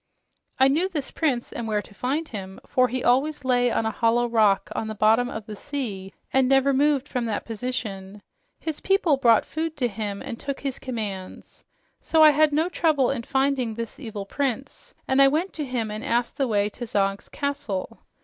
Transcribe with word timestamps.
"I 0.57 0.67
knew 0.67 0.89
this 0.89 1.11
prince 1.11 1.53
and 1.53 1.67
where 1.67 1.83
to 1.83 1.93
find 1.93 2.27
him, 2.27 2.59
for 2.65 2.87
he 2.87 3.03
always 3.03 3.45
lay 3.45 3.69
on 3.69 3.85
a 3.85 3.91
hollow 3.91 4.27
rock 4.27 4.71
on 4.73 4.87
the 4.87 4.95
bottom 4.95 5.29
of 5.29 5.45
the 5.45 5.55
sea 5.55 6.11
and 6.33 6.49
never 6.49 6.73
moved 6.73 7.07
from 7.07 7.25
that 7.25 7.45
position. 7.45 8.23
His 8.59 8.79
people 8.81 9.17
brought 9.17 9.45
food 9.45 9.77
to 9.77 9.87
him 9.87 10.23
and 10.23 10.39
took 10.39 10.61
his 10.61 10.79
commands. 10.79 11.63
So 12.01 12.23
I 12.23 12.31
had 12.31 12.51
no 12.51 12.67
trouble 12.67 13.11
in 13.11 13.21
finding 13.21 13.75
this 13.75 13.99
evil 13.99 14.25
prince, 14.25 14.95
and 15.07 15.21
I 15.21 15.27
went 15.27 15.53
to 15.53 15.65
him 15.65 15.91
and 15.91 16.03
asked 16.03 16.35
the 16.35 16.47
way 16.47 16.67
to 16.69 16.87
Zog's 16.87 17.29
castle. 17.29 17.99